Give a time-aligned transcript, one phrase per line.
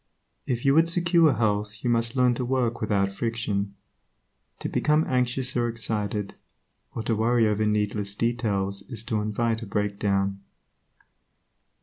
[0.47, 3.75] If you would secure health you must learn to work without friction.
[4.57, 6.33] To become anxious or excited,
[6.95, 10.39] or to worry over needless details is to invite a breakdown.